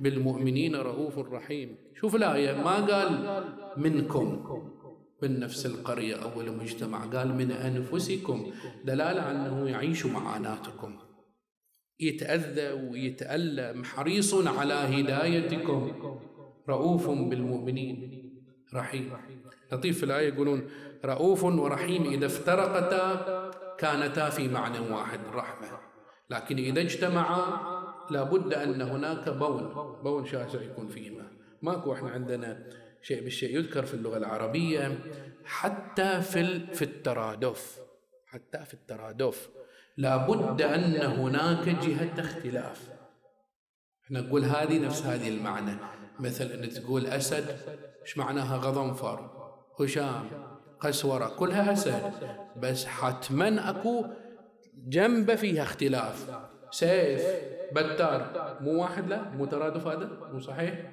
[0.00, 1.76] بالمؤمنين رؤوف رحيم.
[2.00, 3.42] شوف الآية ما قال
[3.76, 4.44] منكم؟
[5.22, 8.52] من نفس القرية أو المجتمع قال من أنفسكم.
[8.84, 10.96] دلالة أنه يعيش معاناتكم
[12.00, 13.84] يتأذى ويتألم.
[13.84, 15.92] حريص على هدايتكم.
[16.68, 18.23] رؤوف بالمؤمنين.
[18.74, 19.12] رحيم.
[19.72, 20.70] لطيف في الآية يقولون
[21.04, 25.78] رؤوف ورحيم إذا افترقتا كانتا في معنى واحد رحمة.
[26.30, 27.44] لكن إذا اجتمعا
[28.10, 31.30] لابد أن هناك بون بون شاسع يكون فيهما.
[31.62, 32.66] ماكو إحنا عندنا
[33.02, 34.98] شيء بالشيء يذكر في اللغة العربية
[35.44, 37.78] حتى في في الترادف.
[38.26, 39.48] حتى في الترادف.
[39.96, 42.88] لابد أن هناك جهة اختلاف.
[44.04, 45.76] إحنا نقول هذه نفس هذه المعنى.
[46.18, 47.56] مثل أن تقول أسد
[48.02, 49.30] إيش معناها؟ غضنفر.
[49.80, 50.28] هشام
[50.80, 52.12] قسورة كلها أسد.
[52.56, 54.04] بس حتما أكو
[54.88, 56.30] جنبه فيها اختلاف.
[56.70, 57.22] سيف
[57.72, 60.90] بتار مو واحد لا مو ترادف هذا مو صحيح.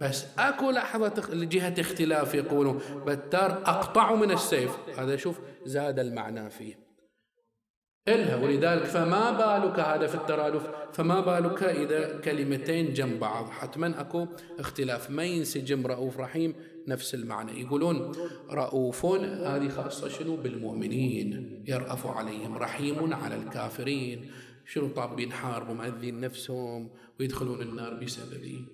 [0.00, 2.80] بس أكو لحظة جهة اختلاف يقولون.
[3.06, 4.76] بتار أقطع من السيف.
[4.98, 6.85] هذا شوف زاد المعنى فيه.
[8.08, 14.26] إلها ولذلك فما بالك هذا في الترادف؟ فما بالك إذا كلمتين جنب بعض؟ حتما أكو
[14.58, 15.10] اختلاف.
[15.10, 16.54] ما ينسجم رؤوف رحيم
[16.88, 17.60] نفس المعنى.
[17.60, 18.12] يقولون
[18.50, 21.62] رؤوف هذه خاصة شنو؟ بالمؤمنين.
[21.66, 24.30] يرأف عليهم رحيم على الكافرين.
[24.66, 26.90] شنو طابين حارب ومأذين نفسهم
[27.20, 28.64] ويدخلون النار بسببه.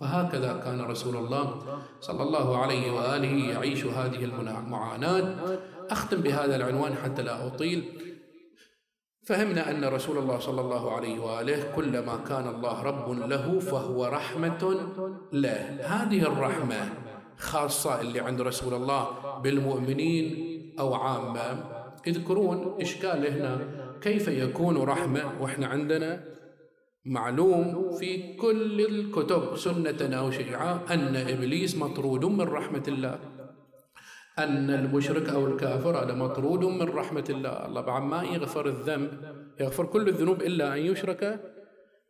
[0.00, 1.62] فهكذا كان رسول الله
[2.00, 5.58] صلى الله عليه وآله يعيش هذه المعاناة.
[5.90, 7.84] أختم بهذا العنوان حتى لا أطيل.
[9.24, 14.74] فهمنا أن رسول الله صلى الله عليه وآله كلما كان الله رب له فهو رحمة
[15.32, 15.80] له.
[15.80, 16.88] هذه الرحمة
[17.38, 19.06] خاصة اللي عند رسول الله
[19.38, 20.26] بالمؤمنين
[20.80, 21.64] أو عامة
[22.06, 23.58] يذكرون إشكال هنا.
[24.00, 26.24] كيف يكون رحمة؟ وإحنا عندنا
[27.04, 33.18] معلوم في كل الكتب سنة أو شيعة أن إبليس مطرود من رحمة الله.
[34.38, 37.66] أن المشرك أو الكافر هذا مطرود من رحمة الله.
[37.66, 39.10] الله بعد ما يغفر الذنب
[39.60, 41.40] يغفر كل الذنوب إلا أن يشرك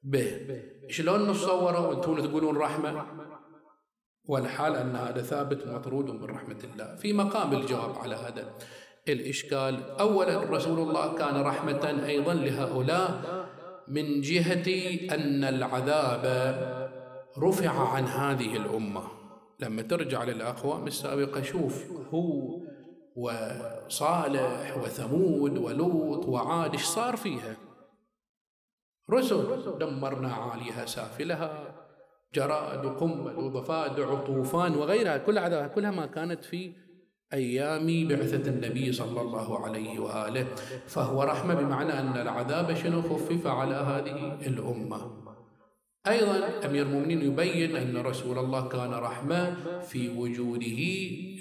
[0.02, 0.62] به.
[0.88, 3.04] شلون نتصوره؟ وأنتم تقولون رحمة؟
[4.24, 6.96] والحال أن هذا ثابت مطرود من رحمة الله.
[6.96, 8.44] في مقام الجواب على هذا
[9.08, 9.90] الإشكال.
[10.00, 13.22] أولا رسول الله كان رحمة أيضا لهؤلاء
[13.88, 14.68] من جهة
[15.14, 16.24] أن العذاب
[17.38, 19.02] رفع عن هذه الأمة.
[19.62, 22.60] لما ترجع للأقوام السابقة شوف هو
[23.16, 27.56] وصالح وثمود ولوط وعاد إيش صار فيها؟
[29.10, 31.74] رسل دمرنا عاليها سافلها
[32.34, 36.72] جراد وقمل وضفادع وطوفان وغيرها كل هذا كلها ما كانت في
[37.32, 40.46] أيام بعثة النبي صلى الله عليه وآله.
[40.86, 45.21] فهو رحمة بمعنى أن العذاب شنو خفف على هذه الأمة.
[46.08, 50.80] أيضا أمير المؤمنين يبين أن رسول الله كان رحمة في وجوده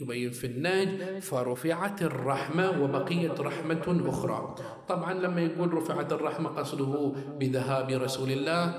[0.02, 4.56] يبين في النهج فرفعت الرحمة وبقيت رحمة أخرى.
[4.88, 8.74] طبعا لما يقول رفعت الرحمة قصده بذهاب رسول الله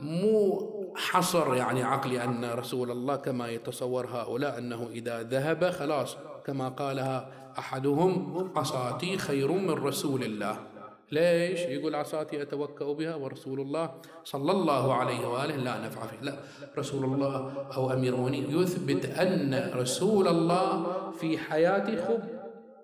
[0.00, 0.60] مو
[0.96, 6.16] حصر يعني عقلي أن رسول الله كما يتصور هؤلاء أنه إذا ذهب خلاص
[6.46, 10.69] كما قالها أحدهم عصاتي خير من رسول الله.
[11.12, 13.90] ليش؟ يقول عصاتي أتوكأ بها ورسول الله
[14.24, 15.56] صلى الله عليه وآله.
[15.56, 16.20] لا نفع فيه.
[16.22, 16.34] لا
[16.78, 18.60] رسول الله أو أمير المؤمنين.
[18.60, 22.20] يثبت أن رسول الله في حياته خب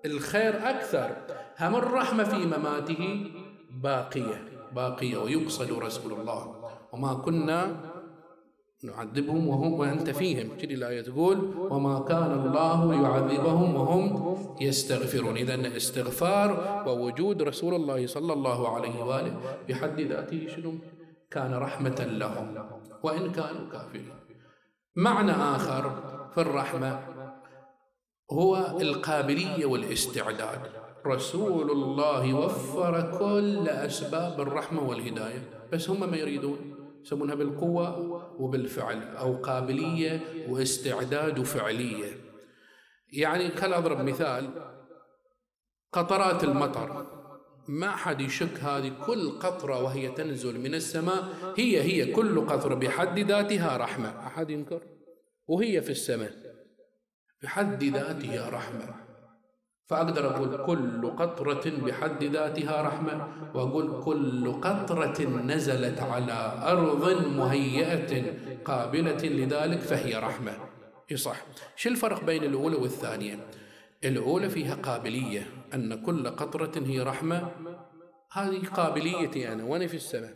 [0.05, 1.09] الخير أكثر.
[1.59, 3.31] هم الرحمة في مماته
[3.71, 4.43] باقية
[4.75, 6.55] باقية ويقصد رسول الله.
[6.91, 7.75] وما كنا
[8.83, 10.57] نعذبهم وهم وأنت فيهم.
[10.61, 15.37] كذي الآية تقول وما كان الله يعذبهم وهم يستغفرون.
[15.37, 19.33] إذا استغفار ووجود رسول الله صلى الله عليه وآله
[19.69, 20.73] بحد ذاته شنو؟
[21.31, 22.55] كان رحمة لهم.
[23.03, 24.09] وإن كانوا كافرين.
[24.95, 25.83] معنى آخر
[26.35, 26.99] في الرحمة
[28.31, 30.61] هو القابلية والاستعداد.
[31.07, 35.41] رسول الله وفر كل أسباب الرحمة والهداية
[35.73, 36.76] بس هم ما يريدون.
[37.03, 37.97] يسمونها بالقوة
[38.41, 42.05] وبالفعل أو قابلية واستعداد وفعلية
[43.13, 44.49] يعني خل أضرب مثال
[45.93, 47.05] قطرات المطر.
[47.67, 51.23] ما حد يشك هذه كل قطرة وهي تنزل من السماء
[51.57, 54.27] هي هي كل قطرة بحد ذاتها رحمة.
[54.27, 54.81] أحد ينكر؟
[55.47, 56.31] وهي في السماء.
[57.43, 59.06] بحد ذاتها رحمة.
[59.87, 68.33] فأقدر أقول كل قطرة بحد ذاتها رحمة وأقول كل قطرة نزلت على أرض مهيئة
[68.65, 70.53] قابلة لذلك فهي رحمة.
[71.11, 71.45] يصح
[71.75, 73.39] شو الفرق بين الأولى والثانية؟
[74.03, 77.51] الأولى فيها قابلية أن كل قطرة هي رحمة.
[78.31, 80.33] هذه قابليتي أنا وأنا في السماء.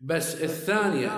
[0.00, 1.10] بس الثانية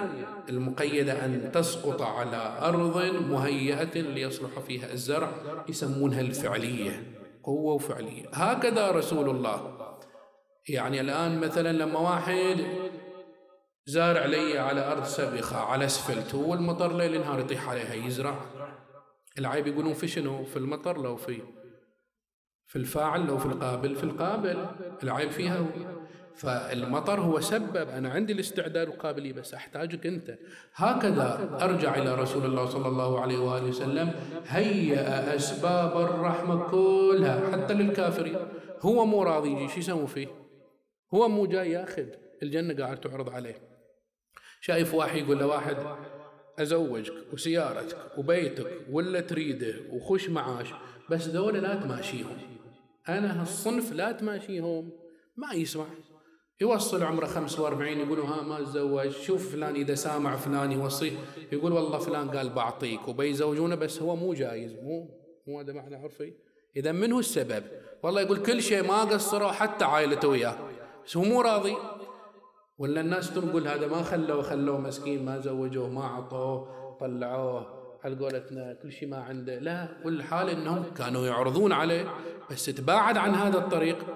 [0.48, 2.96] المقيدة أن تسقط على أرض
[3.30, 5.32] مهيئة ليصلح فيها الزرع
[5.68, 7.19] يسمونها الفعلية.
[7.50, 9.76] قوة وفعلية هكذا رسول الله.
[10.68, 12.56] يعني الآن مثلا لما واحد
[13.86, 18.34] زارع لي على أرض سبخة على أسفلت هو المطر ليل نهار يطيح عليها يزرع.
[19.38, 21.42] العيب يقولون في شنو؟ في المطر لو في
[22.66, 24.66] في الفاعل لو في القابل في القابل.
[25.02, 25.66] العيب فيها هو.
[26.40, 27.88] فالمطر هو سبب.
[27.88, 30.38] أنا عندي الاستعداد والقابلية بس أحتاجك أنت.
[30.74, 34.12] هكذا أرجع إلى رسول الله صلى الله عليه وآله وسلم.
[34.46, 38.36] هيأ أسباب الرحمة كلها حتى للكافرين.
[38.80, 40.28] هو مو راضي يجي شو يسوي فيه؟
[41.14, 42.06] هو مو جاي ياخذ
[42.42, 43.56] الجنة قاعد تعرض عليه.
[44.60, 45.76] شايف واحد يقول لواحد
[46.58, 50.68] أزوجك وسيارتك وبيتك ولا تريده وخش معاش
[51.10, 52.36] بس ذولا لا تماشيهم.
[53.08, 54.90] أنا هالصنف لا تماشيهم.
[55.36, 55.84] ما يسمع.
[56.60, 61.12] يوصل عمره 45 يقولوا ها ما تزوج شوف فلان إذا سامع فلان يوصي
[61.52, 65.08] يقول والله فلان قال بعطيك وبيزوجونه بس هو مو جايز مو
[65.46, 66.32] مو هذا معنى عرفي
[66.76, 67.64] إذا من هو السبب؟
[68.02, 70.56] والله يقول كل شيء ما قصروا حتى عائلته وياه.
[71.06, 71.76] بس هو مو راضي.
[72.78, 76.68] ولا الناس تقول هذا ما خلوه خلوه مسكين ما زوجوه ما عطوه
[77.00, 77.66] طلعوه
[78.04, 79.58] على قولتنا كل شيء ما عنده.
[79.58, 82.14] لا كل حال إنهم كانوا يعرضون عليه
[82.50, 84.06] بس تباعد عن هذا الطريق.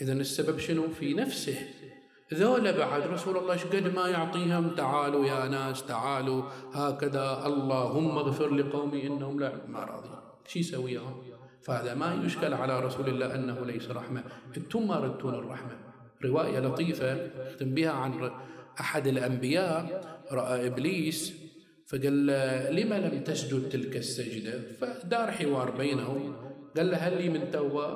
[0.00, 1.81] اذا السبب شنو؟ في نفسه.
[2.32, 6.42] ذولا بعد رسول الله قد ما يعطيهم؟ تعالوا يا ناس تعالوا.
[6.72, 10.08] هكذا اللهم اغفر لقومي إنهم لا ما راضي.
[10.46, 11.00] شو يسوي
[11.62, 14.22] فهذا ما يشكل على رسول الله أنه ليس رحمة.
[14.56, 15.76] أنتم ما ردتون الرحمة.
[16.24, 18.30] رواية لطيفة بها عن
[18.80, 20.00] أحد الأنبياء
[20.32, 21.34] رأى إبليس
[21.86, 26.36] فقال له لما لم تسجد تلك السجدة؟ فدار حوار بينهم.
[26.76, 27.88] قال له هل لي من توبة؟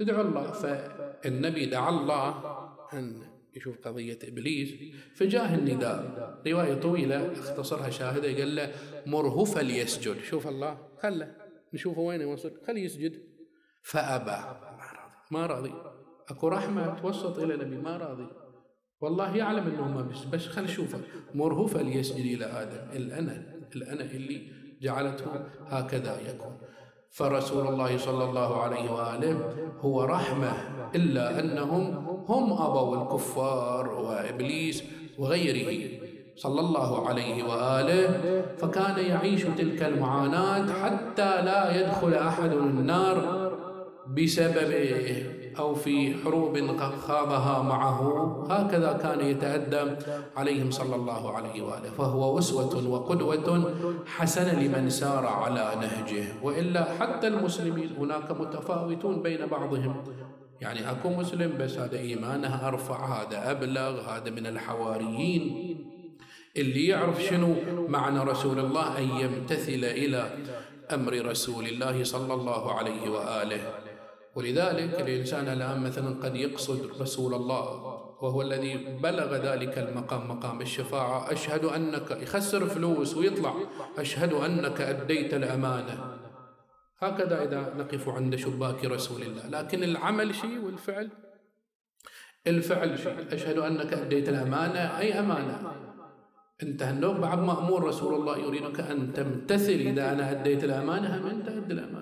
[0.00, 0.52] ادعو الله.
[0.52, 2.28] فالنبي دعا الله
[2.92, 3.27] أن
[3.58, 4.74] يشوف قضية إبليس
[5.14, 6.42] فجاه النداء.
[6.46, 8.72] رواية طويلة اختصرها شاهدة قال له
[9.06, 10.22] مره فليسجد.
[10.22, 11.36] شوف الله خله.
[11.74, 12.52] نشوفه وين يوصل.
[12.66, 13.22] خليه يسجد
[13.82, 14.38] فأبى.
[15.30, 15.72] ما راضي.
[16.28, 18.28] أكو رحمة توسط إلى النبي ما راضي.
[19.00, 21.00] والله يعلم انه ما بس بس خل شوفه.
[21.34, 22.96] مره فليسجد إلى آدم.
[22.96, 25.30] الانا الانا اللي جعلته
[25.66, 26.58] هكذا يكون.
[27.10, 30.52] فرسول الله صلى الله عليه وآله هو رحمة
[30.94, 34.84] إلا أنهم هم أبوا الكفار وإبليس
[35.18, 35.90] وغيره.
[36.36, 38.20] صلى الله عليه وآله
[38.58, 43.48] فكان يعيش تلك المعاناة حتى لا يدخل أحد النار
[44.06, 45.37] بسببه.
[45.58, 48.00] أو في حروب خاضها معه
[48.50, 49.96] هكذا كان يتأدى
[50.36, 51.90] عليهم صلى الله عليه وآله.
[51.98, 53.74] فهو أسوة وقدوة
[54.06, 56.24] حسنة لمن سار على نهجه.
[56.42, 60.04] وإلا حتى المسلمين هناك متفاوتون بين بعضهم.
[60.60, 65.74] يعني أكو مسلم بس هذا إيمانه أرفع هذا أبلغ هذا من الحواريين.
[66.56, 67.54] اللي يعرف شنو
[67.88, 70.30] معنى رسول الله أن يمتثل إلى
[70.92, 73.87] أمر رسول الله صلى الله عليه وآله.
[74.38, 77.66] ولذلك الإنسان الآن مثلا قد يقصد رسول الله
[78.22, 81.32] وهو الذي بلغ ذلك المقام مقام الشفاعة.
[81.32, 83.54] أشهد أنك يخسر فلوس ويطلع.
[83.98, 85.96] أشهد أنك أديت الأمانة.
[87.02, 89.46] هكذا إذا نقف عند شباك رسول الله.
[89.46, 91.08] لكن العمل شيء والفعل؟
[92.46, 93.34] الفعل شيء.
[93.34, 94.98] أشهد أنك أديت الأمانة.
[94.98, 95.56] أي أمانة؟
[96.62, 97.20] انتهى النوم.
[97.20, 99.78] بعد مأمور رسول الله يريدك أن تمتثل.
[99.90, 101.97] إذا أنا أديت الأمانة هم أنت أدي الأمانة.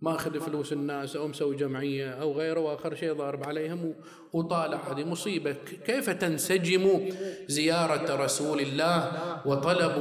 [0.00, 3.94] ما أخذ فلوس الناس أو مسوي جمعية أو غيره وآخر شيء ضارب عليهم
[4.32, 7.00] وطالع هذه مصيبة كيف تنسجم
[7.48, 9.12] زيارة رسول الله
[9.46, 9.92] وطلب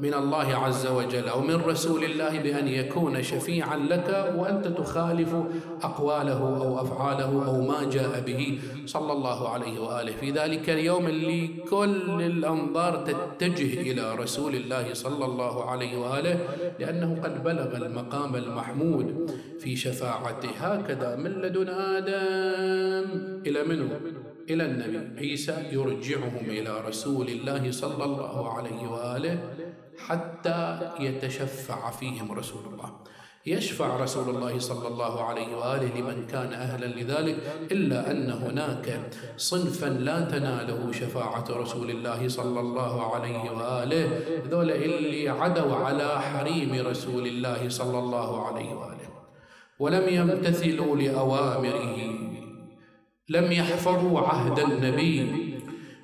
[0.00, 5.34] من الله عز وجل أو من رسول الله بأن يكون شفيعا لك وأنت تخالف
[5.82, 10.12] أقواله أو أفعاله أو ما جاء به؟ صلى الله عليه وآله.
[10.12, 16.38] في ذلك اليوم اللي كل الأنظار تتجه إلى رسول الله صلى الله عليه وآله
[16.78, 19.30] لأنه قد بلغ المقام المحمود.
[19.60, 23.42] في شفاعته هكذا من لدن آدم.
[23.46, 24.00] إلى منه
[24.50, 29.38] إلى النبي عيسى يرجعهم إلى رسول الله صلى الله عليه وآله
[29.98, 32.90] حتى يتشفع فيهم رسول الله.
[33.46, 37.36] يشفع رسول الله صلى الله عليه وآله لمن كان أهلا لذلك
[37.72, 39.00] إلا أن هناك
[39.36, 44.20] صنفا لا تناله شفاعة رسول الله صلى الله عليه وآله.
[44.50, 48.93] ذول اللي عدوا على حريم رسول الله صلى الله عليه وآله.
[49.78, 51.96] ولم يمتثلوا لأوامره.
[53.28, 55.32] لم يحفظوا عهد النبي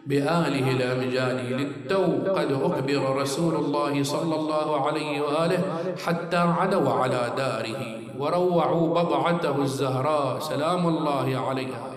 [0.06, 2.04] بآله الأمجاد للتو.
[2.32, 5.62] قد أخبر رسول الله صلى الله عليه وآله
[6.06, 10.38] حتى عدوا على داره وروعوا بضعته الزهراء.
[10.38, 11.94] سلام الله عليها.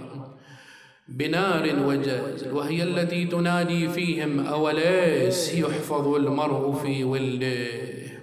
[1.07, 8.22] بنار وجاز وهي التي تنادي فيهم أوليس يحفظ المرء في ولده.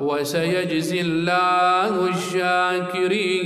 [0.00, 3.40] وسيجزي الله الشاكرين.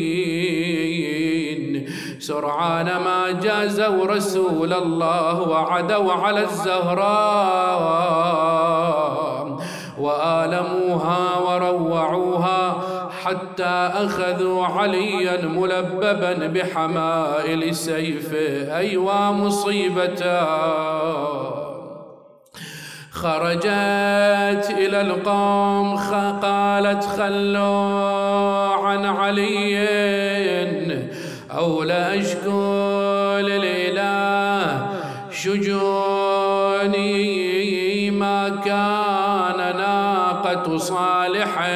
[2.18, 8.04] سرعان ما جازوا رسول الله وعدوا على الزهراء.
[9.98, 12.80] وآلموها وروعوها
[13.24, 20.44] حتى أخذوا عليا ملببا بحمائل سيفه أيوا مصيبته
[23.14, 25.96] خرجت إلى القوم
[26.42, 29.74] قالت خلوا عن علي.
[31.56, 34.86] أو لا أشكو للإله
[35.30, 35.70] شجوني
[38.10, 41.70] ما كان ناقة صالح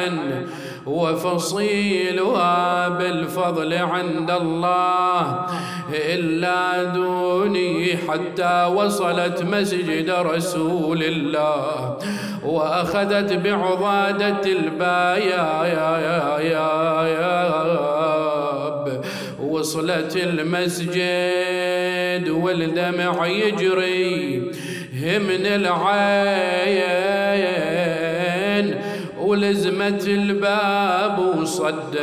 [0.85, 2.58] وفصيلها
[2.89, 5.45] بالفضل عند الله
[5.89, 11.97] إلا دوني حتى وصلت مسجد رسول الله
[12.45, 17.49] وأخذت بعضادة البايا يا يا يا يا
[19.59, 21.09] وصلت المسجد
[22.29, 24.51] والدمع يجري
[25.03, 26.89] من العين
[29.29, 31.97] ولزمت الباب وصدت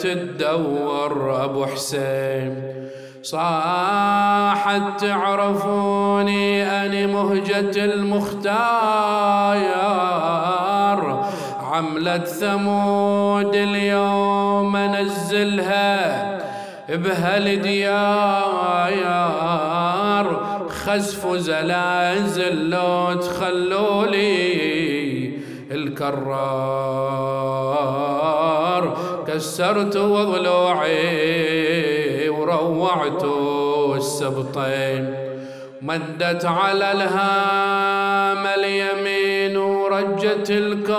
[0.00, 2.62] تدور أبو حسين.
[3.22, 8.64] صاحت تعرفوني أني مهجة المختار.
[11.62, 16.38] عملة ثمود اليوم نزلها
[16.88, 18.24] بهالديار
[20.68, 24.93] خسف زلازل لو تخلوا لي
[25.74, 27.24] الكرار.
[29.28, 31.08] كسرت ضلوعي
[32.28, 33.24] وروعت
[33.96, 35.14] السبطين.
[35.82, 40.94] مدت على الهام اليمين ورجت الكون.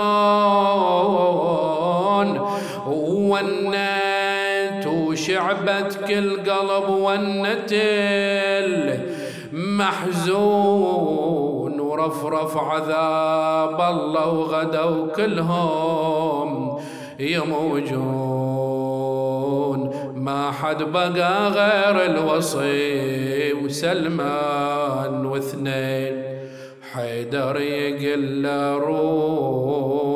[2.86, 7.72] ونت وشعبت كل قلب ونت
[9.52, 11.65] المحزون.
[11.96, 16.78] ورفرف عذاب الله وغدوا كلهم.
[17.18, 17.96] يموجون
[20.14, 26.24] ما حد بقى غير الوصي وسلمان واثنين.
[26.92, 30.10] حيدر يقل روح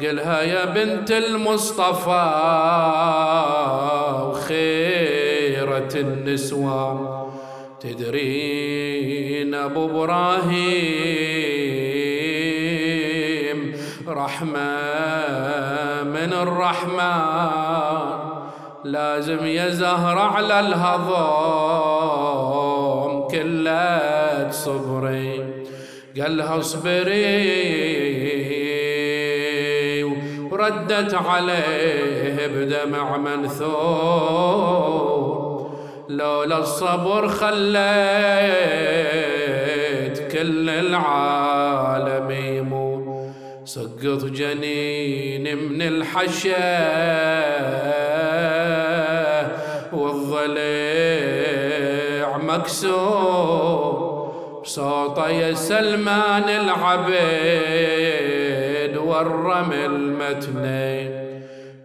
[0.00, 2.26] قلها يا بنت المصطفى
[4.46, 7.26] وخيرة النسوان
[7.80, 10.56] تدرين أبو إبراهيم
[14.08, 14.76] رحمة
[16.02, 18.16] من الرحمن.
[18.84, 21.16] لازم يا زهر على الهضم
[23.28, 25.44] كلت صبري.
[26.20, 27.66] قالها اصبري
[30.66, 34.56] وردت عليه بدمع منثور
[36.08, 37.66] لولا الصبر خليت
[40.32, 43.06] كل العالم يموت.
[43.64, 46.86] سقط جنين من الحشا
[49.92, 50.76] والضليع
[52.36, 54.06] مكسور.
[54.64, 58.25] صوت يا سلمان العبيد
[59.06, 61.26] والرمل متنين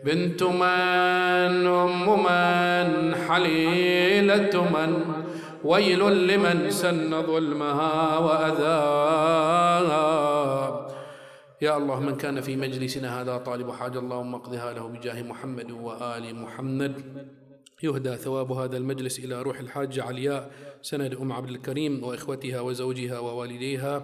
[0.06, 4.92] بنت من أم من حليلة من.
[5.64, 10.02] ويل لمن سن ظلمها وأذاها.
[11.62, 16.36] يا الله من كان في مجلسنا هذا طالب حاجة اللهم اقضها له بجاه محمد وآل
[16.36, 16.94] محمد.
[17.84, 20.52] يهدى ثواب هذا المجلس إلى روح الحاجة علياء
[20.82, 24.04] سند أم عبد الكريم وإخوتها وزوجها ووالديها.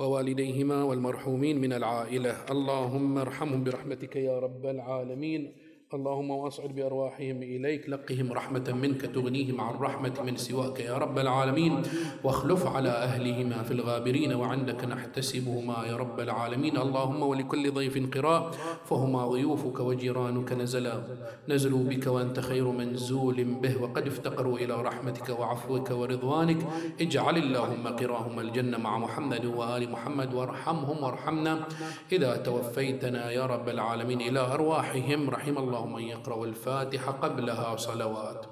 [0.00, 2.34] ووالديهما والمرحومين من العائلة.
[2.50, 5.52] اللهم ارحمهم برحمتك يا رب العالمين.
[5.94, 11.82] اللهم واصعد بأرواحهم إليك لقهم رحمة منك تغنيهم عن رحمة من سواك يا رب العالمين.
[12.24, 16.76] واخلف على أهلهما في الغابرين وعندك نحتسبهما يا رب العالمين.
[16.76, 18.50] اللهم ولكل ضيف قراء
[18.84, 21.02] فهما ضيوفك وجيرانك نزلا.
[21.48, 26.66] نزلوا بك وأنت خير منزول به وقد افتقروا إلى رحمتك وعفوك ورضوانك.
[27.00, 31.66] اجعل اللهم قراهم الجنة مع محمد وآل محمد وارحمهم وارحمنا.
[32.12, 38.46] إذا توفيتنا يا رب العالمين إلى أرواحهم رحم الله من يقرأ الفاتحة قبلها صلوات.